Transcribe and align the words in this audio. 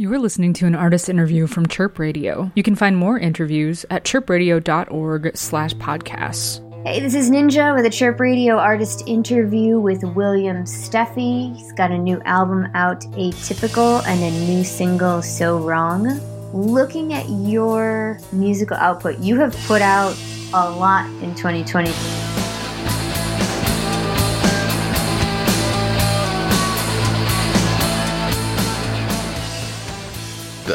You 0.00 0.14
are 0.14 0.18
listening 0.20 0.52
to 0.52 0.66
an 0.66 0.76
artist 0.76 1.08
interview 1.08 1.48
from 1.48 1.66
Chirp 1.66 1.98
Radio. 1.98 2.52
You 2.54 2.62
can 2.62 2.76
find 2.76 2.96
more 2.96 3.18
interviews 3.18 3.84
at 3.90 4.04
chirpradio.org 4.04 5.36
slash 5.36 5.74
podcasts. 5.74 6.62
Hey, 6.86 7.00
this 7.00 7.16
is 7.16 7.32
Ninja 7.32 7.74
with 7.74 7.84
a 7.84 7.90
Chirp 7.90 8.20
Radio 8.20 8.58
artist 8.58 9.02
interview 9.08 9.80
with 9.80 10.04
William 10.04 10.58
Steffey. 10.58 11.52
He's 11.56 11.72
got 11.72 11.90
a 11.90 11.98
new 11.98 12.20
album 12.20 12.68
out, 12.74 13.00
Atypical, 13.16 14.06
and 14.06 14.22
a 14.22 14.30
new 14.46 14.62
single, 14.62 15.20
So 15.20 15.58
Wrong. 15.58 16.20
Looking 16.52 17.12
at 17.12 17.28
your 17.28 18.20
musical 18.30 18.76
output, 18.76 19.18
you 19.18 19.40
have 19.40 19.52
put 19.66 19.82
out 19.82 20.16
a 20.54 20.70
lot 20.70 21.06
in 21.24 21.34
2020. 21.34 22.27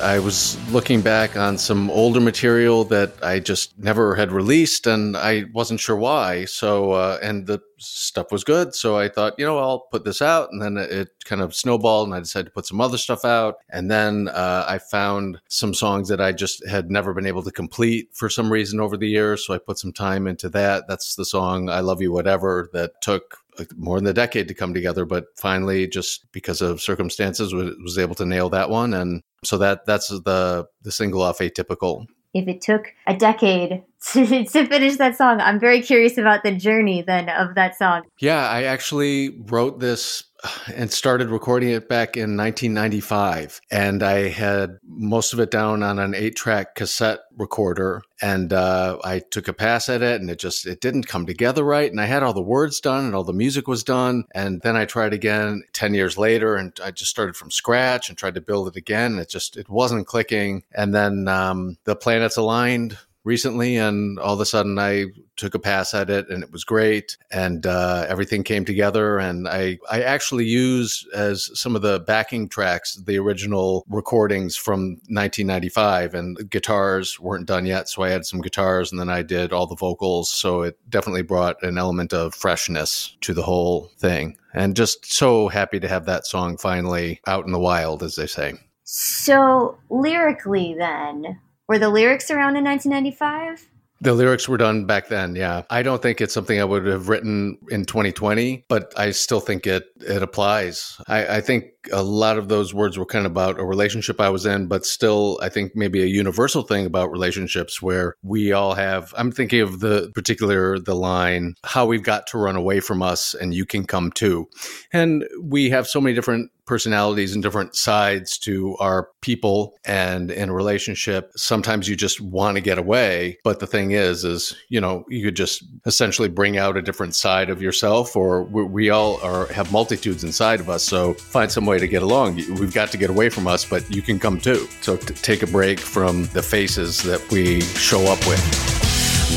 I 0.03 0.19
was 0.19 0.57
looking 0.69 1.01
back 1.01 1.37
on 1.37 1.57
some 1.57 1.89
older 1.89 2.19
material 2.19 2.83
that 2.85 3.13
I 3.23 3.39
just 3.39 3.79
never 3.79 4.15
had 4.15 4.33
released, 4.33 4.85
and 4.85 5.15
I 5.15 5.45
wasn't 5.53 5.79
sure 5.79 5.95
why. 5.95 6.43
So, 6.43 6.91
uh, 6.91 7.19
and 7.23 7.47
the 7.47 7.61
stuff 7.77 8.31
was 8.31 8.43
good. 8.43 8.75
So 8.75 8.97
I 8.97 9.07
thought, 9.07 9.35
you 9.37 9.45
know, 9.45 9.57
I'll 9.57 9.87
put 9.91 10.03
this 10.03 10.21
out. 10.21 10.49
And 10.51 10.61
then 10.61 10.77
it 10.77 11.09
kind 11.23 11.41
of 11.41 11.55
snowballed, 11.55 12.07
and 12.07 12.15
I 12.15 12.19
decided 12.19 12.45
to 12.45 12.51
put 12.51 12.65
some 12.65 12.81
other 12.81 12.97
stuff 12.97 13.23
out. 13.23 13.55
And 13.69 13.89
then 13.89 14.27
uh, 14.27 14.65
I 14.67 14.77
found 14.77 15.39
some 15.47 15.73
songs 15.73 16.09
that 16.09 16.19
I 16.19 16.33
just 16.33 16.67
had 16.67 16.91
never 16.91 17.13
been 17.13 17.25
able 17.25 17.43
to 17.43 17.51
complete 17.51 18.09
for 18.13 18.29
some 18.29 18.51
reason 18.51 18.81
over 18.81 18.97
the 18.97 19.09
years. 19.09 19.45
So 19.45 19.53
I 19.53 19.57
put 19.57 19.79
some 19.79 19.93
time 19.93 20.27
into 20.27 20.49
that. 20.49 20.83
That's 20.87 21.15
the 21.15 21.25
song 21.25 21.69
I 21.69 21.79
Love 21.79 22.01
You 22.01 22.11
Whatever 22.11 22.69
that 22.73 23.01
took 23.01 23.42
more 23.75 23.99
than 23.99 24.07
a 24.07 24.13
decade 24.13 24.47
to 24.47 24.53
come 24.53 24.73
together, 24.73 25.05
but 25.05 25.25
finally, 25.37 25.87
just 25.87 26.31
because 26.31 26.61
of 26.61 26.81
circumstances, 26.81 27.53
was 27.53 27.97
able 27.97 28.15
to 28.15 28.25
nail 28.25 28.49
that 28.49 28.69
one. 28.69 28.93
And 28.93 29.21
so 29.43 29.57
that 29.57 29.85
that's 29.85 30.07
the 30.09 30.65
the 30.81 30.91
single 30.91 31.21
off 31.21 31.39
atypical. 31.39 32.05
If 32.33 32.47
it 32.47 32.61
took 32.61 32.93
a 33.05 33.15
decade 33.15 33.83
to, 34.11 34.45
to 34.45 34.65
finish 34.65 34.97
that 34.97 35.15
song, 35.15 35.39
I'm 35.39 35.59
very 35.59 35.81
curious 35.81 36.17
about 36.17 36.43
the 36.43 36.51
journey 36.51 37.01
then 37.01 37.29
of 37.29 37.55
that 37.55 37.77
song. 37.77 38.01
Yeah, 38.19 38.49
I 38.49 38.63
actually 38.63 39.39
wrote 39.45 39.79
this 39.79 40.25
and 40.73 40.91
started 40.91 41.29
recording 41.29 41.69
it 41.69 41.87
back 41.87 42.17
in 42.17 42.35
1995. 42.35 43.61
And 43.71 44.03
I 44.03 44.27
had 44.27 44.77
most 44.85 45.31
of 45.31 45.39
it 45.39 45.51
down 45.51 45.83
on 45.83 45.99
an 45.99 46.13
eight 46.13 46.35
track 46.35 46.75
cassette 46.75 47.19
recorder. 47.37 48.01
And 48.21 48.51
uh, 48.51 48.97
I 49.05 49.19
took 49.19 49.47
a 49.47 49.53
pass 49.53 49.87
at 49.87 50.01
it 50.01 50.19
and 50.19 50.29
it 50.29 50.39
just, 50.39 50.67
it 50.67 50.81
didn't 50.81 51.07
come 51.07 51.25
together 51.25 51.63
right. 51.63 51.89
And 51.89 52.01
I 52.01 52.05
had 52.05 52.23
all 52.23 52.33
the 52.33 52.41
words 52.41 52.81
done 52.81 53.05
and 53.05 53.15
all 53.15 53.23
the 53.23 53.31
music 53.31 53.69
was 53.69 53.85
done. 53.85 54.25
And 54.35 54.61
then 54.61 54.75
I 54.75 54.83
tried 54.83 55.13
again 55.13 55.63
10 55.71 55.93
years 55.93 56.17
later 56.17 56.55
and 56.55 56.77
I 56.83 56.91
just 56.91 57.11
started 57.11 57.37
from 57.37 57.51
scratch 57.51 58.09
and 58.09 58.17
tried 58.17 58.35
to 58.35 58.41
build 58.41 58.67
it 58.67 58.75
again. 58.75 59.19
It 59.19 59.29
just, 59.29 59.55
it 59.55 59.69
wasn't 59.69 60.07
clicking. 60.07 60.63
And 60.73 60.93
then 60.93 61.29
um, 61.29 61.77
the 61.85 61.95
planets 61.95 62.35
aligned 62.35 62.97
recently, 63.23 63.77
and 63.77 64.19
all 64.19 64.33
of 64.33 64.39
a 64.39 64.45
sudden 64.45 64.77
I 64.77 65.05
took 65.35 65.55
a 65.55 65.59
pass 65.59 65.93
at 65.93 66.09
it, 66.09 66.29
and 66.29 66.43
it 66.43 66.51
was 66.51 66.63
great, 66.63 67.17
and 67.31 67.65
uh, 67.65 68.05
everything 68.07 68.43
came 68.43 68.65
together. 68.65 69.17
And 69.17 69.47
I 69.47 69.79
I 69.89 70.01
actually 70.01 70.45
used 70.45 71.07
as 71.13 71.49
some 71.59 71.75
of 71.75 71.81
the 71.81 71.99
backing 72.01 72.49
tracks 72.49 72.95
the 72.95 73.17
original 73.19 73.85
recordings 73.89 74.55
from 74.55 74.99
1995, 75.09 76.13
and 76.13 76.49
guitars 76.49 77.19
weren't 77.19 77.47
done 77.47 77.65
yet, 77.65 77.89
so 77.89 78.03
I 78.03 78.09
had 78.09 78.25
some 78.25 78.41
guitars, 78.41 78.91
and 78.91 78.99
then 78.99 79.09
I 79.09 79.21
did 79.21 79.53
all 79.53 79.67
the 79.67 79.75
vocals. 79.75 80.31
So 80.31 80.61
it 80.61 80.77
definitely 80.89 81.23
brought 81.23 81.61
an 81.63 81.77
element 81.77 82.13
of 82.13 82.35
freshness 82.35 83.15
to 83.21 83.33
the 83.33 83.43
whole 83.43 83.91
thing, 83.97 84.37
and 84.53 84.75
just 84.75 85.11
so 85.11 85.47
happy 85.47 85.79
to 85.79 85.87
have 85.87 86.05
that 86.05 86.25
song 86.25 86.57
finally 86.57 87.21
out 87.27 87.45
in 87.45 87.51
the 87.51 87.59
wild, 87.59 88.03
as 88.03 88.15
they 88.15 88.27
say. 88.27 88.53
So 88.83 89.77
lyrically, 89.89 90.75
then, 90.77 91.39
were 91.67 91.79
the 91.79 91.89
lyrics 91.89 92.29
around 92.29 92.55
in 92.55 92.63
1995? 92.63 93.67
The 94.01 94.13
lyrics 94.13 94.49
were 94.49 94.57
done 94.57 94.85
back 94.85 95.07
then, 95.07 95.35
yeah. 95.35 95.63
I 95.69 95.81
don't 95.81 96.01
think 96.01 96.19
it's 96.19 96.33
something 96.33 96.59
I 96.59 96.65
would 96.65 96.85
have 96.85 97.07
written 97.07 97.57
in 97.69 97.85
2020, 97.85 98.65
but 98.67 98.91
I 98.97 99.11
still 99.11 99.39
think 99.39 99.65
it 99.65 99.85
it 100.01 100.21
applies. 100.21 100.99
I, 101.07 101.37
I, 101.37 101.41
think 101.41 101.67
a 101.91 102.03
lot 102.03 102.37
of 102.37 102.49
those 102.49 102.73
words 102.73 102.97
were 102.97 103.05
kind 103.05 103.25
of 103.25 103.31
about 103.31 103.59
a 103.59 103.65
relationship 103.65 104.19
I 104.19 104.29
was 104.29 104.45
in, 104.45 104.67
but 104.67 104.85
still, 104.85 105.39
I 105.41 105.49
think 105.49 105.75
maybe 105.75 106.01
a 106.01 106.07
universal 106.07 106.63
thing 106.63 106.85
about 106.85 107.11
relationships 107.11 107.81
where 107.81 108.15
we 108.23 108.51
all 108.51 108.73
have. 108.73 109.13
I'm 109.17 109.31
thinking 109.31 109.61
of 109.61 109.79
the 109.79 110.11
particular 110.13 110.79
the 110.79 110.95
line, 110.95 111.55
"How 111.63 111.85
we've 111.85 112.03
got 112.03 112.27
to 112.27 112.37
run 112.37 112.55
away 112.55 112.79
from 112.79 113.01
us, 113.01 113.33
and 113.33 113.53
you 113.53 113.65
can 113.65 113.85
come 113.85 114.11
too," 114.11 114.47
and 114.91 115.25
we 115.41 115.69
have 115.69 115.87
so 115.87 115.99
many 115.99 116.15
different 116.15 116.51
personalities 116.65 117.33
and 117.33 117.43
different 117.43 117.75
sides 117.75 118.37
to 118.37 118.75
our 118.77 119.09
people 119.21 119.75
and 119.85 120.31
in 120.31 120.49
a 120.49 120.53
relationship 120.53 121.31
sometimes 121.35 121.89
you 121.89 121.95
just 121.95 122.21
want 122.21 122.55
to 122.55 122.61
get 122.61 122.77
away 122.77 123.37
but 123.43 123.59
the 123.59 123.67
thing 123.67 123.91
is 123.91 124.23
is 124.23 124.55
you 124.69 124.79
know 124.79 125.03
you 125.09 125.25
could 125.25 125.35
just 125.35 125.63
essentially 125.85 126.29
bring 126.29 126.57
out 126.57 126.77
a 126.77 126.81
different 126.81 127.15
side 127.15 127.49
of 127.49 127.61
yourself 127.61 128.15
or 128.15 128.43
we, 128.43 128.63
we 128.63 128.89
all 128.89 129.19
are 129.21 129.47
have 129.47 129.71
multitudes 129.73 130.23
inside 130.23 130.61
of 130.61 130.69
us 130.69 130.83
so 130.83 131.13
find 131.15 131.51
some 131.51 131.65
way 131.65 131.72
to 131.79 131.87
get 131.87 132.01
along 132.03 132.35
we've 132.59 132.73
got 132.73 132.91
to 132.91 132.97
get 132.97 133.09
away 133.09 133.29
from 133.29 133.47
us 133.47 133.65
but 133.65 133.89
you 133.93 134.01
can 134.01 134.19
come 134.19 134.39
too 134.39 134.67
so 134.81 134.97
t- 134.97 135.13
take 135.15 135.43
a 135.43 135.47
break 135.47 135.79
from 135.79 136.25
the 136.27 136.41
faces 136.41 137.01
that 137.03 137.21
we 137.31 137.61
show 137.61 138.01
up 138.11 138.19
with 138.27 138.83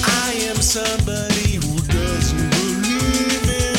I 0.05 0.33
am 0.51 0.57
somebody 0.57 1.55
who 1.55 1.79
doesn't 1.87 2.51
believe 2.51 3.49
in 3.49 3.77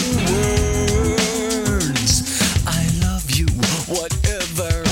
words. 1.68 2.42
I 2.66 2.90
love 3.04 3.30
you, 3.38 3.46
whatever. 3.94 4.84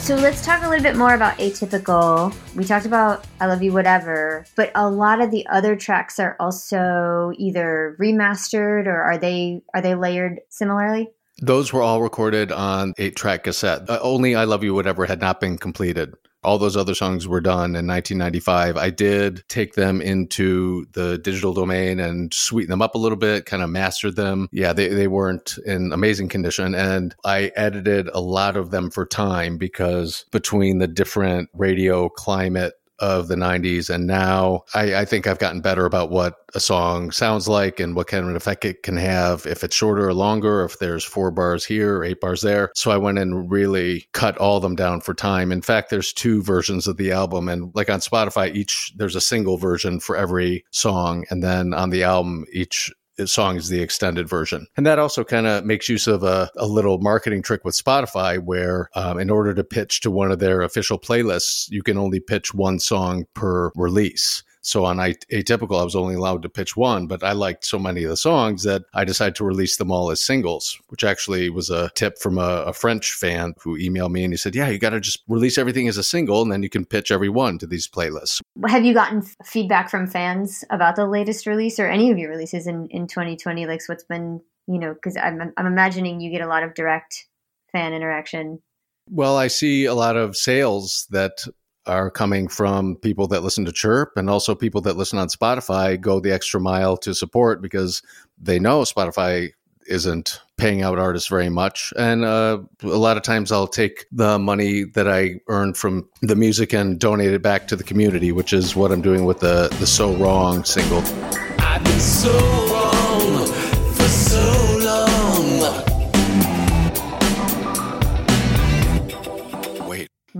So 0.00 0.14
let's 0.16 0.44
talk 0.44 0.62
a 0.62 0.68
little 0.68 0.82
bit 0.82 0.96
more 0.96 1.14
about 1.14 1.36
Atypical. 1.38 2.34
We 2.54 2.64
talked 2.64 2.86
about 2.86 3.26
I 3.40 3.46
Love 3.46 3.62
You 3.62 3.72
Whatever, 3.72 4.46
but 4.56 4.70
a 4.74 4.88
lot 4.88 5.20
of 5.20 5.30
the 5.30 5.46
other 5.48 5.76
tracks 5.76 6.18
are 6.18 6.36
also 6.40 7.32
either 7.36 7.96
remastered 8.00 8.86
or 8.86 9.02
are 9.02 9.18
they 9.18 9.62
are 9.74 9.82
they 9.82 9.94
layered 9.94 10.40
similarly? 10.48 11.10
Those 11.40 11.72
were 11.72 11.82
all 11.82 12.02
recorded 12.02 12.52
on 12.52 12.94
eight 12.98 13.16
track 13.16 13.44
cassette. 13.44 13.88
Uh, 13.88 13.98
only 14.02 14.34
I 14.34 14.44
Love 14.44 14.62
You 14.62 14.74
Whatever 14.74 15.06
had 15.06 15.20
not 15.20 15.40
been 15.40 15.58
completed 15.58 16.14
all 16.44 16.58
those 16.58 16.76
other 16.76 16.94
songs 16.94 17.26
were 17.26 17.40
done 17.40 17.74
in 17.74 17.86
1995. 17.86 18.76
I 18.76 18.90
did 18.90 19.44
take 19.48 19.74
them 19.74 20.00
into 20.00 20.86
the 20.92 21.18
digital 21.18 21.54
domain 21.54 21.98
and 21.98 22.32
sweeten 22.32 22.70
them 22.70 22.82
up 22.82 22.94
a 22.94 22.98
little 22.98 23.16
bit, 23.16 23.46
kind 23.46 23.62
of 23.62 23.70
mastered 23.70 24.16
them. 24.16 24.48
Yeah, 24.52 24.72
they, 24.72 24.88
they 24.88 25.08
weren't 25.08 25.56
in 25.64 25.92
amazing 25.92 26.28
condition. 26.28 26.74
And 26.74 27.14
I 27.24 27.50
edited 27.56 28.08
a 28.08 28.20
lot 28.20 28.56
of 28.56 28.70
them 28.70 28.90
for 28.90 29.06
time 29.06 29.56
because 29.56 30.26
between 30.30 30.78
the 30.78 30.86
different 30.86 31.48
radio 31.54 32.08
climate 32.08 32.74
of 33.04 33.28
the 33.28 33.34
90s 33.34 33.90
and 33.90 34.06
now 34.06 34.64
I, 34.72 34.94
I, 34.94 35.04
think 35.04 35.26
i've 35.26 35.38
gotten 35.38 35.60
better 35.60 35.84
about 35.84 36.10
what 36.10 36.36
a 36.54 36.60
song 36.60 37.10
sounds 37.10 37.48
like 37.48 37.78
and 37.78 37.94
what 37.94 38.06
kind 38.06 38.26
of 38.26 38.34
effect 38.34 38.64
it 38.64 38.82
can 38.82 38.96
have 38.96 39.44
if 39.44 39.62
it's 39.62 39.76
shorter 39.76 40.08
or 40.08 40.14
longer 40.14 40.64
if 40.64 40.78
there's 40.78 41.04
four 41.04 41.30
bars 41.30 41.66
here 41.66 41.98
or 41.98 42.04
eight 42.04 42.20
bars 42.20 42.40
there. 42.40 42.70
So 42.74 42.90
i 42.90 42.96
went 42.96 43.18
and 43.18 43.50
really 43.50 44.08
cut 44.12 44.38
all 44.38 44.60
them 44.60 44.74
down 44.74 45.00
for 45.00 45.12
time. 45.12 45.52
In 45.52 45.60
fact 45.60 45.90
there's 45.90 46.12
two 46.12 46.42
versions 46.42 46.86
of 46.86 46.96
the 46.96 47.12
album 47.12 47.48
and 47.48 47.74
like 47.74 47.90
on 47.90 48.00
spotify 48.00 48.54
each 48.54 48.92
there's 48.96 49.16
a 49.16 49.20
single 49.20 49.58
version 49.58 50.00
for 50.00 50.16
every 50.16 50.64
song. 50.70 51.24
And 51.28 51.42
then 51.42 51.74
on 51.74 51.90
the 51.90 52.04
album 52.04 52.46
each 52.52 52.90
song 53.26 53.56
is 53.56 53.68
the 53.68 53.80
extended 53.80 54.28
version. 54.28 54.66
And 54.76 54.84
that 54.86 54.98
also 54.98 55.24
kind 55.24 55.46
of 55.46 55.64
makes 55.64 55.88
use 55.88 56.06
of 56.06 56.22
a, 56.22 56.50
a, 56.56 56.66
little 56.66 56.98
marketing 56.98 57.42
trick 57.42 57.64
with 57.64 57.74
Spotify 57.74 58.38
where, 58.42 58.90
um, 58.94 59.18
in 59.18 59.30
order 59.30 59.54
to 59.54 59.64
pitch 59.64 60.00
to 60.00 60.10
one 60.10 60.32
of 60.32 60.38
their 60.38 60.62
official 60.62 60.98
playlists, 60.98 61.70
you 61.70 61.82
can 61.82 61.96
only 61.96 62.20
pitch 62.20 62.54
one 62.54 62.78
song 62.78 63.26
per 63.34 63.70
release. 63.76 64.42
So 64.64 64.86
on 64.86 64.96
Atypical, 64.96 65.78
I 65.78 65.84
was 65.84 65.94
only 65.94 66.14
allowed 66.14 66.40
to 66.42 66.48
pitch 66.48 66.74
one, 66.74 67.06
but 67.06 67.22
I 67.22 67.32
liked 67.32 67.66
so 67.66 67.78
many 67.78 68.02
of 68.04 68.08
the 68.08 68.16
songs 68.16 68.62
that 68.62 68.84
I 68.94 69.04
decided 69.04 69.34
to 69.36 69.44
release 69.44 69.76
them 69.76 69.92
all 69.92 70.10
as 70.10 70.22
singles, 70.22 70.80
which 70.88 71.04
actually 71.04 71.50
was 71.50 71.68
a 71.68 71.90
tip 71.94 72.18
from 72.18 72.38
a, 72.38 72.64
a 72.66 72.72
French 72.72 73.12
fan 73.12 73.52
who 73.60 73.78
emailed 73.78 74.10
me 74.10 74.24
and 74.24 74.32
he 74.32 74.38
said, 74.38 74.54
Yeah, 74.54 74.70
you 74.70 74.78
got 74.78 74.90
to 74.90 75.00
just 75.00 75.22
release 75.28 75.58
everything 75.58 75.86
as 75.86 75.98
a 75.98 76.02
single 76.02 76.40
and 76.40 76.50
then 76.50 76.62
you 76.62 76.70
can 76.70 76.86
pitch 76.86 77.10
every 77.10 77.28
one 77.28 77.58
to 77.58 77.66
these 77.66 77.86
playlists. 77.86 78.40
Have 78.66 78.86
you 78.86 78.94
gotten 78.94 79.22
feedback 79.44 79.90
from 79.90 80.06
fans 80.06 80.64
about 80.70 80.96
the 80.96 81.06
latest 81.06 81.46
release 81.46 81.78
or 81.78 81.86
any 81.86 82.10
of 82.10 82.16
your 82.16 82.30
releases 82.30 82.66
in, 82.66 82.88
in 82.88 83.06
2020? 83.06 83.66
Like, 83.66 83.82
what's 83.86 84.04
been, 84.04 84.40
you 84.66 84.78
know, 84.78 84.94
because 84.94 85.18
I'm, 85.18 85.52
I'm 85.58 85.66
imagining 85.66 86.20
you 86.20 86.30
get 86.30 86.40
a 86.40 86.48
lot 86.48 86.62
of 86.62 86.72
direct 86.72 87.26
fan 87.70 87.92
interaction. 87.92 88.62
Well, 89.10 89.36
I 89.36 89.48
see 89.48 89.84
a 89.84 89.94
lot 89.94 90.16
of 90.16 90.36
sales 90.36 91.06
that 91.10 91.44
are 91.86 92.10
coming 92.10 92.48
from 92.48 92.96
people 92.96 93.26
that 93.28 93.42
listen 93.42 93.64
to 93.64 93.72
Chirp 93.72 94.12
and 94.16 94.30
also 94.30 94.54
people 94.54 94.80
that 94.82 94.96
listen 94.96 95.18
on 95.18 95.28
Spotify 95.28 96.00
go 96.00 96.20
the 96.20 96.32
extra 96.32 96.60
mile 96.60 96.96
to 96.98 97.14
support 97.14 97.60
because 97.60 98.02
they 98.40 98.58
know 98.58 98.82
Spotify 98.82 99.50
isn't 99.86 100.40
paying 100.56 100.82
out 100.82 100.98
artists 100.98 101.28
very 101.28 101.48
much. 101.48 101.92
And 101.96 102.24
uh, 102.24 102.60
a 102.82 102.86
lot 102.86 103.16
of 103.16 103.22
times 103.22 103.52
I'll 103.52 103.66
take 103.66 104.06
the 104.12 104.38
money 104.38 104.84
that 104.94 105.08
I 105.08 105.40
earn 105.48 105.74
from 105.74 106.08
the 106.22 106.36
music 106.36 106.72
and 106.72 106.98
donate 106.98 107.32
it 107.32 107.42
back 107.42 107.68
to 107.68 107.76
the 107.76 107.84
community, 107.84 108.32
which 108.32 108.52
is 108.52 108.74
what 108.74 108.92
I'm 108.92 109.02
doing 109.02 109.24
with 109.24 109.40
the, 109.40 109.68
the 109.78 109.86
So 109.86 110.14
Wrong 110.14 110.64
single. 110.64 111.02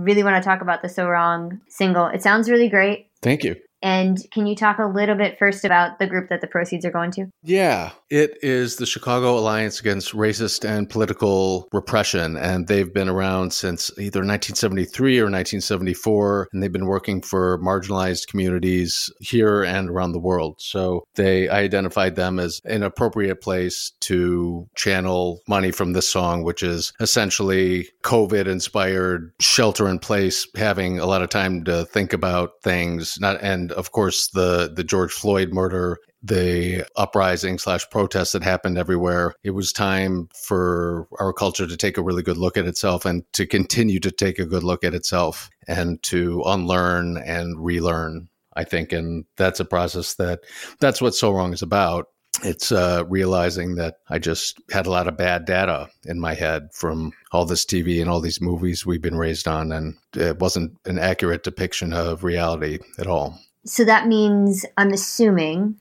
Really 0.05 0.23
want 0.23 0.41
to 0.41 0.47
talk 0.47 0.61
about 0.61 0.81
the 0.81 0.89
So 0.89 1.07
Wrong 1.07 1.59
single. 1.67 2.05
It 2.07 2.21
sounds 2.21 2.49
really 2.49 2.69
great. 2.69 3.09
Thank 3.21 3.43
you. 3.43 3.55
And 3.81 4.17
can 4.31 4.47
you 4.47 4.55
talk 4.55 4.79
a 4.79 4.85
little 4.85 5.15
bit 5.15 5.37
first 5.37 5.63
about 5.63 5.99
the 5.99 6.07
group 6.07 6.29
that 6.29 6.41
the 6.41 6.47
proceeds 6.47 6.85
are 6.85 6.91
going 6.91 7.11
to? 7.11 7.27
Yeah, 7.43 7.91
it 8.09 8.37
is 8.41 8.77
the 8.77 8.85
Chicago 8.85 9.37
Alliance 9.37 9.79
Against 9.79 10.13
Racist 10.13 10.67
and 10.67 10.89
Political 10.89 11.67
Repression. 11.71 12.35
And 12.37 12.67
they've 12.67 12.91
been 12.91 13.09
around 13.09 13.53
since 13.53 13.91
either 13.97 14.21
1973 14.21 15.19
or 15.19 15.25
1974. 15.25 16.49
And 16.51 16.63
they've 16.63 16.71
been 16.71 16.87
working 16.87 17.21
for 17.21 17.59
marginalized 17.59 18.27
communities 18.27 19.11
here 19.19 19.63
and 19.63 19.89
around 19.89 20.13
the 20.13 20.19
world. 20.19 20.55
So 20.59 21.03
they 21.15 21.49
identified 21.49 22.15
them 22.15 22.39
as 22.39 22.61
an 22.65 22.83
appropriate 22.83 23.41
place 23.41 23.91
to 24.01 24.67
channel 24.75 25.41
money 25.47 25.71
from 25.71 25.93
this 25.93 26.09
song, 26.09 26.43
which 26.43 26.63
is 26.63 26.93
essentially 26.99 27.87
COVID 28.03 28.47
inspired 28.47 29.31
shelter 29.39 29.87
in 29.87 29.99
place, 29.99 30.47
having 30.55 30.99
a 30.99 31.05
lot 31.05 31.21
of 31.21 31.29
time 31.29 31.63
to 31.65 31.85
think 31.85 32.13
about 32.13 32.51
things, 32.63 33.17
not 33.19 33.41
and 33.41 33.71
of 33.75 33.91
course, 33.91 34.29
the 34.29 34.71
the 34.73 34.83
George 34.83 35.11
Floyd 35.11 35.51
murder, 35.51 35.99
the 36.23 36.85
uprising 36.95 37.57
slash 37.59 37.89
protests 37.89 38.31
that 38.31 38.43
happened 38.43 38.77
everywhere. 38.77 39.33
It 39.43 39.51
was 39.51 39.71
time 39.71 40.29
for 40.35 41.07
our 41.19 41.33
culture 41.33 41.67
to 41.67 41.77
take 41.77 41.97
a 41.97 42.03
really 42.03 42.23
good 42.23 42.37
look 42.37 42.57
at 42.57 42.67
itself 42.67 43.05
and 43.05 43.23
to 43.33 43.45
continue 43.45 43.99
to 43.99 44.11
take 44.11 44.39
a 44.39 44.45
good 44.45 44.63
look 44.63 44.83
at 44.83 44.93
itself 44.93 45.49
and 45.67 46.01
to 46.03 46.41
unlearn 46.45 47.17
and 47.17 47.63
relearn. 47.63 48.29
I 48.57 48.63
think, 48.63 48.93
and 48.93 49.25
that's 49.35 49.59
a 49.59 49.65
process 49.65 50.13
that 50.15 50.39
that's 50.79 51.01
what 51.01 51.13
So 51.13 51.31
Wrong 51.31 51.51
is 51.51 51.61
about 51.61 52.07
it's 52.43 52.71
uh, 52.71 53.03
realizing 53.07 53.75
that 53.75 53.95
I 54.09 54.19
just 54.19 54.59
had 54.71 54.87
a 54.87 54.91
lot 54.91 55.07
of 55.07 55.17
bad 55.17 55.45
data 55.45 55.89
in 56.05 56.19
my 56.19 56.33
head 56.33 56.69
from 56.73 57.13
all 57.31 57.45
this 57.45 57.65
TV 57.65 58.01
and 58.01 58.09
all 58.09 58.19
these 58.19 58.41
movies 58.41 58.85
we've 58.85 59.01
been 59.01 59.17
raised 59.17 59.47
on, 59.47 59.71
and 59.71 59.95
it 60.15 60.39
wasn't 60.39 60.77
an 60.85 60.99
accurate 60.99 61.43
depiction 61.43 61.93
of 61.93 62.23
reality 62.23 62.79
at 62.99 63.07
all. 63.07 63.39
So 63.65 63.83
that 63.85 64.07
means, 64.07 64.65
I'm 64.77 64.91
assuming, 64.91 65.77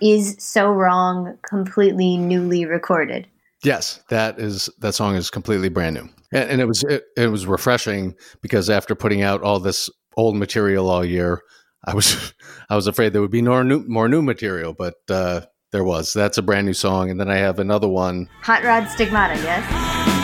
is 0.00 0.36
So 0.38 0.70
Wrong 0.70 1.38
completely 1.48 2.16
newly 2.16 2.64
recorded? 2.64 3.26
Yes, 3.64 4.00
that 4.08 4.38
is 4.38 4.70
that 4.78 4.94
song 4.94 5.16
is 5.16 5.30
completely 5.30 5.68
brand 5.68 5.96
new, 5.96 6.08
and, 6.32 6.50
and 6.50 6.60
it 6.60 6.66
was 6.66 6.84
it, 6.84 7.04
it 7.16 7.26
was 7.26 7.44
refreshing 7.44 8.14
because 8.40 8.70
after 8.70 8.94
putting 8.94 9.22
out 9.22 9.42
all 9.42 9.58
this 9.58 9.90
old 10.16 10.36
material 10.36 10.88
all 10.88 11.04
year, 11.04 11.42
I 11.84 11.94
was 11.94 12.34
I 12.70 12.76
was 12.76 12.86
afraid 12.86 13.12
there 13.12 13.22
would 13.22 13.32
be 13.32 13.42
more 13.42 13.64
new 13.64 13.84
more 13.88 14.08
new 14.08 14.22
material, 14.22 14.74
but 14.74 14.94
uh, 15.10 15.40
there 15.72 15.84
was. 15.84 16.12
That's 16.12 16.38
a 16.38 16.42
brand 16.42 16.66
new 16.66 16.74
song, 16.74 17.10
and 17.10 17.18
then 17.18 17.30
I 17.30 17.38
have 17.38 17.58
another 17.58 17.88
one. 17.88 18.28
Hot 18.42 18.62
Rod 18.62 18.86
Stigmata, 18.86 19.34
yes. 19.42 20.17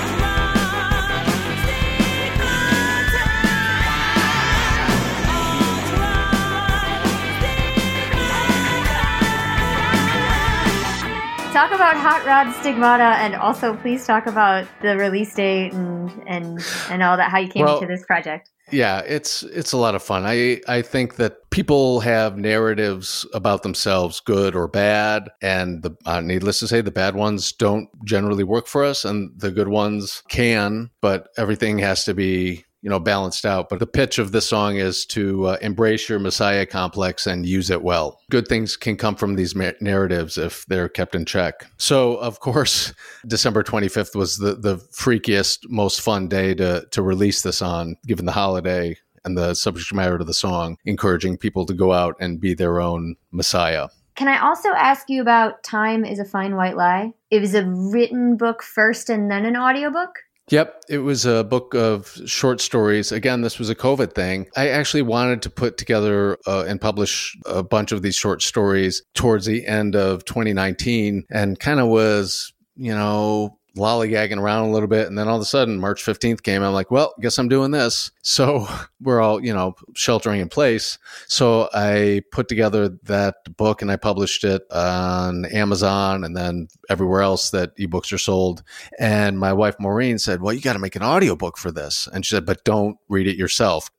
Talk 11.55 11.71
about 11.71 11.97
Hot 11.97 12.27
Rod 12.27 12.53
Stigmata, 12.56 13.17
and 13.23 13.37
also 13.37 13.77
please 13.77 14.05
talk 14.05 14.27
about 14.27 14.67
the 14.83 14.97
release 14.97 15.33
date 15.35 15.73
and 15.73 16.11
and 16.27 16.61
and 16.91 17.03
all 17.03 17.17
that. 17.17 17.31
How 17.31 17.39
you 17.39 17.49
came 17.49 17.65
well, 17.65 17.77
into 17.77 17.87
this 17.87 18.05
project. 18.05 18.51
Yeah, 18.73 19.03
it's 19.06 19.45
it's 19.45 19.73
a 19.73 19.77
lot 19.77 19.95
of 19.95 20.03
fun. 20.03 20.25
I 20.27 20.61
I 20.67 20.83
think 20.83 21.15
that 21.15 21.49
people 21.51 22.01
have 22.01 22.37
narratives 22.37 23.25
about 23.33 23.62
themselves, 23.62 24.19
good 24.19 24.56
or 24.56 24.67
bad, 24.67 25.31
and 25.43 25.85
the 25.85 25.97
uh, 26.05 26.21
needless 26.21 26.59
to 26.59 26.67
say, 26.67 26.81
the 26.81 26.91
bad 26.91 27.15
ones 27.15 27.53
don't 27.53 27.89
generally 28.05 28.45
work 28.45 28.67
for 28.67 28.83
us, 28.83 29.05
and 29.05 29.31
the 29.37 29.53
good 29.53 29.69
ones 29.69 30.25
can. 30.29 30.91
But 31.01 31.29
everything 31.39 31.79
has 31.79 32.05
to 32.06 32.15
be 32.15 32.65
you 32.85 32.91
know 32.91 33.01
balanced 33.01 33.47
out 33.47 33.69
but 33.71 33.81
the 33.81 33.87
pitch 33.87 34.19
of 34.19 34.31
this 34.31 34.47
song 34.47 34.77
is 34.77 35.07
to 35.07 35.47
uh, 35.47 35.57
embrace 35.63 36.09
your 36.09 36.19
messiah 36.19 36.67
complex 36.67 37.27
and 37.27 37.47
use 37.47 37.71
it 37.71 37.83
well 37.83 38.21
good 38.31 38.47
things 38.47 38.77
can 38.77 38.97
come 38.97 39.17
from 39.17 39.35
these 39.35 39.57
ma- 39.57 39.73
narratives 39.81 40.37
if 40.37 40.65
they're 40.67 40.89
kept 40.89 41.15
in 41.15 41.25
check 41.25 41.67
so 41.79 42.17
of 42.17 42.39
course 42.39 42.93
december 43.27 43.65
25th 43.65 44.15
was 44.15 44.37
the 44.37 44.55
the 44.55 44.77
freakiest 44.93 45.61
most 45.69 46.03
fun 46.03 46.29
day 46.29 46.55
to 46.55 46.87
to 46.91 47.03
release 47.03 47.43
this 47.43 47.63
on 47.63 47.97
given 48.07 48.27
the 48.27 48.33
holiday 48.33 48.97
and 49.25 49.39
the 49.39 49.55
subject 49.55 49.93
matter 49.95 50.17
of 50.17 50.27
the 50.27 50.35
song 50.35 50.77
encouraging 50.85 51.39
people 51.39 51.65
to 51.65 51.73
go 51.73 51.93
out 51.93 52.15
and 52.21 52.39
be 52.39 52.55
their 52.55 52.81
own 52.81 53.17
messiah 53.33 53.89
can 54.17 54.29
I 54.29 54.39
also 54.39 54.69
ask 54.69 55.11
you 55.11 55.21
about 55.21 55.65
Time 55.65 56.05
is 56.05 56.21
a 56.21 56.25
Fine 56.25 56.55
White 56.55 56.77
Lie? 56.77 57.15
It 57.33 57.41
was 57.41 57.53
a 57.53 57.65
written 57.65 58.37
book 58.37 58.63
first 58.63 59.11
and 59.11 59.29
then 59.29 59.45
an 59.45 59.57
audiobook? 59.57 60.21
Yep, 60.50 60.82
it 60.91 60.99
was 60.99 61.25
a 61.25 61.43
book 61.43 61.75
of 61.75 62.20
short 62.26 62.61
stories. 62.61 63.12
Again, 63.12 63.41
this 63.41 63.58
was 63.58 63.70
a 63.70 63.75
COVID 63.75 64.14
thing. 64.14 64.46
I 64.56 64.69
actually 64.69 65.02
wanted 65.02 65.41
to 65.43 65.50
put 65.50 65.79
together 65.79 66.37
uh, 66.46 66.64
and 66.69 66.81
publish 66.81 67.35
a 67.46 67.62
bunch 67.62 67.93
of 67.93 68.02
these 68.02 68.14
short 68.14 68.43
stories 68.43 69.02
towards 69.14 69.46
the 69.46 69.67
end 69.67 69.96
of 69.96 70.25
2019 70.26 71.25
and 71.31 71.58
kind 71.58 71.81
of 71.81 71.88
was, 71.88 72.52
you 72.76 72.94
know, 72.94 73.58
lollygagging 73.76 74.38
around 74.38 74.69
a 74.69 74.73
little 74.73 74.88
bit. 74.88 75.06
And 75.06 75.19
then 75.19 75.29
all 75.29 75.37
of 75.37 75.43
a 75.43 75.47
sudden, 75.47 75.79
March 75.79 76.05
15th 76.05 76.43
came. 76.43 76.62
I'm 76.62 76.73
like, 76.73 76.91
well, 76.91 77.15
guess 77.21 77.38
I'm 77.38 77.49
doing 77.49 77.71
this. 77.71 78.11
So 78.26 78.67
we're 79.03 79.21
all, 79.21 79.44
you 79.44 79.53
know, 79.53 79.75
sheltering 79.94 80.41
in 80.41 80.49
place. 80.49 80.97
So 81.29 81.69
I 81.75 82.23
put 82.32 82.49
together 82.49 82.88
that 83.03 83.35
book 83.59 83.82
and 83.82 83.93
I 83.93 83.97
published 83.97 84.44
it 84.44 84.62
on 84.73 85.44
Amazon 85.44 86.25
and 86.25 86.35
then 86.35 86.69
everywhere 86.88 87.21
else 87.21 87.50
that 87.50 87.76
ebooks 87.76 88.15
are 88.15 88.19
sold. 88.19 88.62
And 88.99 89.38
my 89.38 89.53
wife, 89.53 89.77
Maureen, 89.79 90.19
said, 90.19 90.41
well, 90.41 90.55
you 90.55 90.62
got 90.62 90.73
to 90.73 90.79
make 90.79 90.97
an 90.97 91.03
audiobook 91.03 91.59
for 91.59 91.70
this. 91.70 92.09
And 92.15 92.25
she 92.25 92.35
said, 92.35 92.47
but 92.47 92.65
don't 92.65 92.97
read 93.11 93.27
it 93.27 93.37
yourself. 93.37 93.91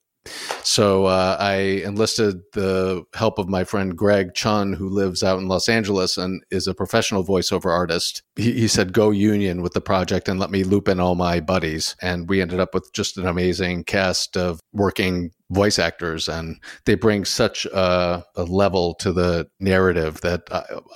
So 0.64 1.06
uh, 1.06 1.38
I 1.40 1.54
enlisted 1.86 2.42
the 2.54 3.04
help 3.14 3.38
of 3.38 3.48
my 3.48 3.64
friend 3.64 3.96
Greg 3.96 4.34
Chun, 4.34 4.74
who 4.74 4.90
lives 4.90 5.24
out 5.24 5.40
in 5.40 5.48
Los 5.48 5.70
Angeles 5.70 6.18
and 6.18 6.44
is 6.52 6.68
a 6.68 6.74
professional 6.74 7.24
voiceover 7.24 7.72
artist. 7.72 8.24
He, 8.36 8.54
he, 8.54 8.68
said, 8.68 8.92
"Go 8.92 9.12
union 9.12 9.62
with 9.62 9.74
the 9.74 9.82
project 9.82 10.28
and 10.28 10.40
let 10.40 10.50
me 10.50 10.64
loop 10.64 10.88
in 10.88 11.00
all 11.00 11.16
my 11.16 11.40
buddies." 11.40 11.96
And 12.02 12.28
we 12.28 12.42
ended 12.42 12.60
up 12.60 12.74
with 12.74 12.92
just 12.94 13.18
an 13.18 13.28
amazing 13.28 13.84
cast 13.84 14.36
of 14.36 14.60
working 14.74 15.32
voice 15.52 15.78
actors 15.78 16.28
and 16.28 16.60
they 16.86 16.96
bring 16.96 17.24
such 17.24 17.66
a, 17.68 18.24
a 18.36 18.44
level 18.44 18.96
to 18.96 19.14
the 19.14 19.48
narrative 19.60 20.22
that 20.22 20.42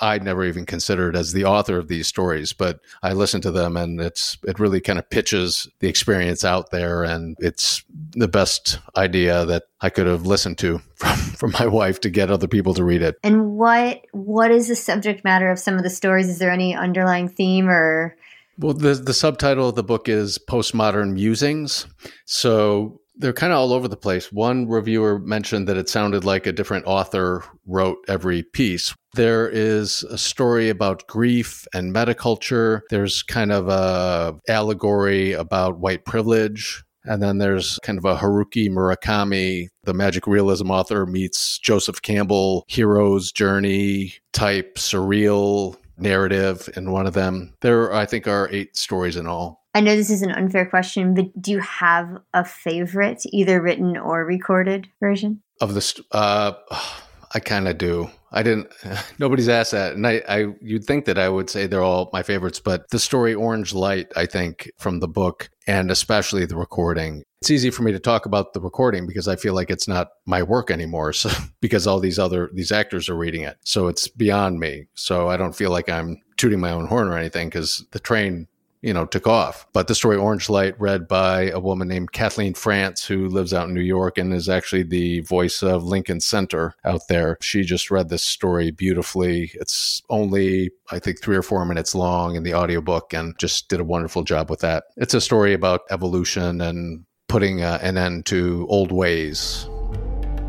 I, 0.01 0.13
would 0.13 0.23
never 0.23 0.43
even 0.43 0.65
considered 0.65 1.15
as 1.15 1.33
the 1.33 1.45
author 1.45 1.77
of 1.77 1.87
these 1.87 2.07
stories 2.07 2.51
but 2.51 2.79
i 3.03 3.13
listen 3.13 3.41
to 3.41 3.51
them 3.51 3.77
and 3.77 4.01
it's 4.01 4.39
it 4.47 4.59
really 4.59 4.81
kind 4.81 4.97
of 4.97 5.07
pitches 5.09 5.67
the 5.81 5.87
experience 5.87 6.43
out 6.43 6.71
there 6.71 7.03
and 7.03 7.37
it's 7.39 7.83
the 8.13 8.27
best 8.27 8.79
idea 8.95 9.45
that 9.45 9.63
i 9.81 9.89
could 9.89 10.07
have 10.07 10.25
listened 10.25 10.57
to 10.57 10.79
from, 10.95 11.17
from 11.17 11.51
my 11.59 11.65
wife 11.65 11.99
to 11.99 12.09
get 12.09 12.31
other 12.31 12.47
people 12.47 12.73
to 12.73 12.83
read 12.83 13.01
it 13.01 13.15
and 13.23 13.55
what 13.55 14.01
what 14.11 14.51
is 14.51 14.67
the 14.67 14.75
subject 14.75 15.23
matter 15.23 15.49
of 15.49 15.59
some 15.59 15.75
of 15.75 15.83
the 15.83 15.89
stories 15.89 16.27
is 16.29 16.39
there 16.39 16.51
any 16.51 16.75
underlying 16.75 17.27
theme 17.27 17.69
or 17.69 18.15
well, 18.59 18.73
the 18.73 18.93
the 18.93 19.13
subtitle 19.13 19.69
of 19.69 19.75
the 19.75 19.83
book 19.83 20.09
is 20.09 20.37
Postmodern 20.37 21.13
Musings. 21.13 21.87
So 22.25 22.99
they're 23.15 23.31
kind 23.31 23.53
of 23.53 23.59
all 23.59 23.73
over 23.73 23.87
the 23.87 23.97
place. 23.97 24.33
One 24.33 24.67
reviewer 24.67 25.17
mentioned 25.19 25.67
that 25.67 25.77
it 25.77 25.87
sounded 25.87 26.25
like 26.25 26.45
a 26.45 26.51
different 26.51 26.85
author 26.85 27.43
wrote 27.65 27.97
every 28.09 28.43
piece. 28.43 28.93
There 29.13 29.47
is 29.49 30.03
a 30.03 30.17
story 30.17 30.69
about 30.69 31.07
grief 31.07 31.65
and 31.73 31.95
metaculture. 31.95 32.81
There's 32.89 33.23
kind 33.23 33.51
of 33.51 33.69
a 33.69 34.37
allegory 34.49 35.33
about 35.33 35.79
white 35.79 36.03
privilege. 36.03 36.83
And 37.05 37.21
then 37.21 37.37
there's 37.37 37.79
kind 37.83 37.97
of 37.97 38.05
a 38.05 38.17
Haruki 38.17 38.69
Murakami, 38.69 39.67
the 39.83 39.93
magic 39.93 40.27
realism 40.27 40.69
author, 40.69 41.05
meets 41.05 41.57
Joseph 41.59 42.01
Campbell, 42.01 42.65
hero's 42.67 43.31
journey 43.31 44.15
type 44.33 44.75
surreal 44.75 45.75
narrative 45.97 46.69
in 46.75 46.91
one 46.91 47.07
of 47.07 47.13
them. 47.13 47.53
There, 47.61 47.93
I 47.93 48.05
think, 48.05 48.27
are 48.27 48.49
eight 48.51 48.75
stories 48.75 49.15
in 49.15 49.27
all. 49.27 49.59
I 49.75 49.81
know 49.81 49.95
this 49.95 50.09
is 50.09 50.21
an 50.21 50.31
unfair 50.31 50.65
question, 50.65 51.13
but 51.13 51.41
do 51.41 51.51
you 51.51 51.59
have 51.59 52.17
a 52.33 52.43
favorite, 52.43 53.21
either 53.27 53.61
written 53.61 53.97
or 53.97 54.25
recorded 54.25 54.87
version 54.99 55.41
of 55.61 55.73
this? 55.73 55.99
Uh, 56.11 56.53
I 57.33 57.39
kind 57.39 57.67
of 57.67 57.77
do. 57.77 58.09
I 58.31 58.43
didn't. 58.43 58.71
Nobody's 59.19 59.49
asked 59.49 59.71
that, 59.71 59.93
and 59.93 60.05
I, 60.05 60.21
I, 60.27 60.47
you'd 60.61 60.85
think 60.85 61.05
that 61.05 61.17
I 61.17 61.29
would 61.29 61.49
say 61.49 61.67
they're 61.67 61.83
all 61.83 62.09
my 62.13 62.23
favorites, 62.23 62.59
but 62.59 62.89
the 62.89 62.99
story 62.99 63.33
"Orange 63.33 63.73
Light," 63.73 64.11
I 64.15 64.25
think, 64.25 64.71
from 64.77 64.99
the 64.99 65.07
book, 65.07 65.49
and 65.67 65.91
especially 65.91 66.45
the 66.45 66.57
recording. 66.57 67.23
It's 67.41 67.51
easy 67.51 67.69
for 67.69 67.83
me 67.83 67.93
to 67.93 67.99
talk 67.99 68.25
about 68.25 68.53
the 68.53 68.59
recording 68.59 69.07
because 69.07 69.27
I 69.27 69.37
feel 69.37 69.53
like 69.53 69.69
it's 69.69 69.87
not 69.87 70.09
my 70.25 70.43
work 70.43 70.71
anymore. 70.71 71.13
So 71.19 71.29
because 71.61 71.87
all 71.87 71.99
these 71.99 72.19
other 72.19 72.49
these 72.53 72.71
actors 72.71 73.09
are 73.09 73.15
reading 73.15 73.41
it, 73.41 73.57
so 73.63 73.87
it's 73.87 74.07
beyond 74.07 74.59
me. 74.59 74.87
So 74.93 75.27
I 75.29 75.37
don't 75.37 75.55
feel 75.55 75.71
like 75.71 75.89
I'm 75.89 76.21
tooting 76.37 76.59
my 76.59 76.71
own 76.71 76.87
horn 76.87 77.07
or 77.07 77.17
anything 77.17 77.49
because 77.49 77.85
the 77.91 77.99
train 77.99 78.47
you 78.81 78.93
know, 78.93 79.05
took 79.05 79.27
off. 79.27 79.67
But 79.73 79.87
the 79.87 79.95
story 79.95 80.15
Orange 80.15 80.49
Light, 80.49 80.79
read 80.79 81.07
by 81.07 81.49
a 81.49 81.59
woman 81.59 81.87
named 81.87 82.11
Kathleen 82.11 82.53
France, 82.53 83.05
who 83.05 83.27
lives 83.27 83.53
out 83.53 83.67
in 83.67 83.73
New 83.73 83.81
York 83.81 84.17
and 84.17 84.33
is 84.33 84.47
actually 84.47 84.83
the 84.83 85.19
voice 85.21 85.61
of 85.61 85.83
Lincoln 85.83 86.21
Center 86.21 86.75
out 86.85 87.01
there. 87.09 87.37
She 87.41 87.63
just 87.63 87.91
read 87.91 88.09
this 88.09 88.23
story 88.23 88.71
beautifully. 88.71 89.51
It's 89.55 90.01
only, 90.09 90.71
I 90.91 90.99
think, 90.99 91.21
three 91.21 91.35
or 91.35 91.41
four 91.41 91.65
minutes 91.65 91.93
long 91.93 92.35
in 92.35 92.43
the 92.43 92.53
audiobook 92.53 93.13
and 93.13 93.37
just 93.37 93.69
did 93.69 93.79
a 93.79 93.83
wonderful 93.85 94.23
job 94.23 94.49
with 94.49 94.61
that. 94.61 94.85
It's 94.97 95.13
a 95.13 95.21
story 95.21 95.53
about 95.53 95.81
evolution 95.89 96.61
and 96.61 97.05
putting 97.27 97.61
uh, 97.61 97.79
an 97.81 97.97
end 97.97 98.25
to 98.27 98.65
old 98.69 98.91
ways. 98.91 99.67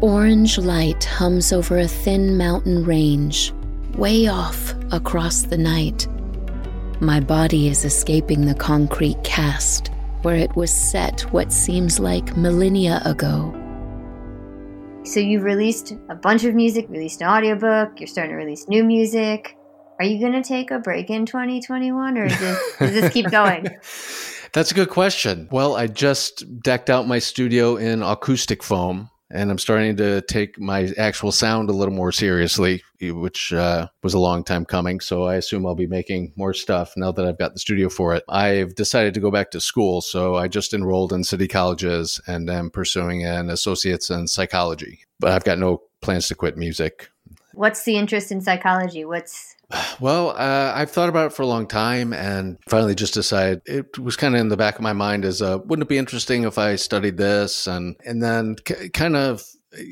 Orange 0.00 0.56
light 0.56 1.04
hums 1.04 1.52
over 1.52 1.78
a 1.78 1.88
thin 1.88 2.38
mountain 2.38 2.84
range, 2.84 3.52
way 3.96 4.28
off 4.28 4.74
across 4.92 5.42
the 5.42 5.58
night. 5.58 6.06
My 7.02 7.18
body 7.18 7.68
is 7.68 7.86
escaping 7.86 8.44
the 8.44 8.54
concrete 8.54 9.24
cast 9.24 9.90
where 10.20 10.36
it 10.36 10.54
was 10.54 10.70
set 10.70 11.22
what 11.32 11.50
seems 11.50 11.98
like 11.98 12.36
millennia 12.36 13.00
ago. 13.06 13.54
So 15.04 15.18
you've 15.18 15.44
released 15.44 15.94
a 16.10 16.14
bunch 16.14 16.44
of 16.44 16.54
music, 16.54 16.90
released 16.90 17.22
an 17.22 17.28
audiobook, 17.28 17.98
you're 17.98 18.06
starting 18.06 18.32
to 18.32 18.36
release 18.36 18.68
new 18.68 18.84
music. 18.84 19.56
Are 19.98 20.04
you 20.04 20.20
going 20.20 20.42
to 20.42 20.46
take 20.46 20.70
a 20.70 20.78
break 20.78 21.08
in 21.08 21.24
2021 21.24 22.18
or 22.18 22.28
this, 22.28 22.76
does 22.78 22.92
this 22.92 23.12
keep 23.14 23.30
going? 23.30 23.64
That's 24.52 24.70
a 24.70 24.74
good 24.74 24.90
question. 24.90 25.48
Well, 25.50 25.76
I 25.76 25.86
just 25.86 26.60
decked 26.60 26.90
out 26.90 27.08
my 27.08 27.18
studio 27.18 27.76
in 27.76 28.02
acoustic 28.02 28.62
foam 28.62 29.09
and 29.30 29.50
I'm 29.50 29.58
starting 29.58 29.96
to 29.96 30.20
take 30.22 30.58
my 30.58 30.92
actual 30.98 31.30
sound 31.30 31.70
a 31.70 31.72
little 31.72 31.94
more 31.94 32.10
seriously, 32.10 32.82
which 33.00 33.52
uh, 33.52 33.88
was 34.02 34.14
a 34.14 34.18
long 34.18 34.42
time 34.42 34.64
coming. 34.64 35.00
So 35.00 35.24
I 35.24 35.36
assume 35.36 35.66
I'll 35.66 35.74
be 35.74 35.86
making 35.86 36.32
more 36.36 36.52
stuff 36.52 36.92
now 36.96 37.12
that 37.12 37.24
I've 37.24 37.38
got 37.38 37.52
the 37.52 37.60
studio 37.60 37.88
for 37.88 38.14
it. 38.14 38.24
I've 38.28 38.74
decided 38.74 39.14
to 39.14 39.20
go 39.20 39.30
back 39.30 39.50
to 39.52 39.60
school, 39.60 40.00
so 40.00 40.36
I 40.36 40.48
just 40.48 40.74
enrolled 40.74 41.12
in 41.12 41.24
city 41.24 41.46
colleges 41.46 42.20
and 42.26 42.50
am 42.50 42.70
pursuing 42.70 43.24
an 43.24 43.50
associate's 43.50 44.10
in 44.10 44.26
psychology. 44.26 45.00
But 45.20 45.32
I've 45.32 45.44
got 45.44 45.58
no 45.58 45.82
plans 46.02 46.28
to 46.28 46.34
quit 46.34 46.56
music. 46.56 47.08
What's 47.52 47.84
the 47.84 47.96
interest 47.96 48.32
in 48.32 48.40
psychology? 48.40 49.04
What's 49.04 49.56
well, 50.00 50.30
uh, 50.30 50.72
I've 50.74 50.90
thought 50.90 51.08
about 51.08 51.26
it 51.26 51.32
for 51.32 51.42
a 51.42 51.46
long 51.46 51.66
time 51.66 52.12
and 52.12 52.58
finally 52.68 52.94
just 52.94 53.14
decided 53.14 53.62
it 53.66 53.98
was 53.98 54.16
kind 54.16 54.34
of 54.34 54.40
in 54.40 54.48
the 54.48 54.56
back 54.56 54.76
of 54.76 54.82
my 54.82 54.92
mind 54.92 55.24
as 55.24 55.40
a, 55.40 55.58
wouldn't 55.58 55.86
it 55.86 55.88
be 55.88 55.98
interesting 55.98 56.44
if 56.44 56.58
I 56.58 56.76
studied 56.76 57.16
this? 57.16 57.66
And, 57.66 57.96
and 58.04 58.22
then 58.22 58.56
c- 58.66 58.88
kind 58.88 59.16
of 59.16 59.44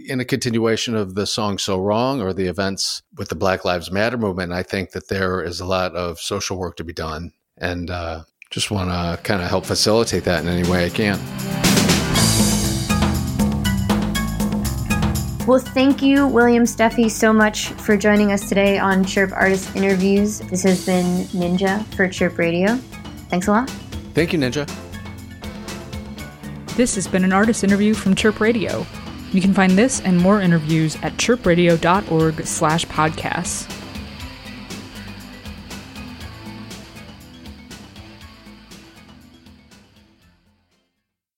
in 0.07 0.21
a 0.21 0.25
continuation 0.25 0.97
of 0.97 1.15
the 1.15 1.27
song 1.27 1.59
So 1.59 1.79
Wrong 1.79 2.21
or 2.21 2.33
the 2.33 2.47
events 2.47 3.03
with 3.17 3.29
the 3.29 3.37
Black 3.37 3.65
Lives 3.65 3.91
Matter 3.91 4.19
movement, 4.19 4.53
I 4.53 4.63
think 4.63 4.91
that 4.93 5.09
there 5.09 5.41
is 5.43 5.61
a 5.61 5.67
lot 5.67 5.95
of 5.95 6.19
social 6.19 6.59
work 6.59 6.77
to 6.77 6.85
be 6.85 6.93
done 6.93 7.33
and 7.57 7.91
uh, 7.91 8.23
just 8.51 8.71
want 8.71 8.91
to 8.91 9.23
kind 9.23 9.43
of 9.43 9.49
help 9.49 9.67
facilitate 9.67 10.25
that 10.25 10.43
in 10.43 10.49
any 10.49 10.69
way 10.69 10.87
I 10.87 10.91
can. 10.91 11.68
Well, 15.49 15.59
thank 15.61 16.03
you, 16.03 16.27
William 16.27 16.65
Steffey, 16.65 17.11
so 17.11 17.33
much 17.33 17.69
for 17.69 17.97
joining 17.97 18.33
us 18.33 18.51
today 18.51 18.79
on 18.79 19.03
Chirp 19.03 19.33
Artist 19.33 19.75
Interviews. 19.75 20.41
This 20.41 20.63
has 20.65 20.85
been 20.85 21.25
Ninja 21.29 21.87
for 21.95 22.07
Chirp 22.07 22.37
Radio. 22.37 22.77
Thanks 23.31 23.49
a 23.49 23.53
lot. 23.53 23.71
Thank 24.13 24.35
you, 24.35 24.39
Ninja. 24.39 24.71
This 26.77 26.95
has 26.97 27.09
been 27.09 27.25
an 27.25 27.33
artist 27.33 27.65
interview 27.65 27.95
from 27.95 28.15
Chirp 28.15 28.41
Radio. 28.41 28.85
You 29.33 29.41
can 29.41 29.55
find 29.55 29.73
this 29.73 30.03
and 30.03 30.19
more 30.19 30.43
interviews 30.43 30.97
at 30.97 31.15
chirpradio.org 31.15 32.47
slash 32.47 32.85
podcasts. 32.85 33.78